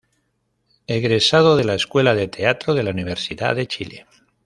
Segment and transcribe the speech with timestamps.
[0.87, 4.07] Egresado de la Escuela de Teatro de la Universidad de Chile.